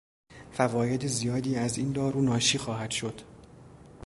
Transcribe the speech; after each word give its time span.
فواید 0.51 1.07
زیادی 1.07 1.55
از 1.55 1.77
این 1.77 1.91
دارو 1.91 2.21
ناشی 2.21 2.57
خواهد 2.57 2.91
شد. 2.91 3.21